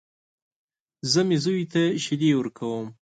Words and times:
زه 1.11 1.21
مې 1.27 1.37
زوی 1.43 1.63
ته 1.71 1.81
شيدې 2.03 2.31
ورکوم. 2.35 2.87